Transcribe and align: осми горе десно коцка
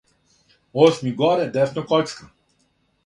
осми 0.83 1.11
горе 1.11 1.45
десно 1.45 1.83
коцка 1.83 2.25